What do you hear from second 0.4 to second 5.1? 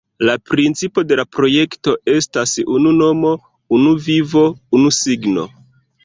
principo de la projekto estas “Unu nomo, unu vivo, unu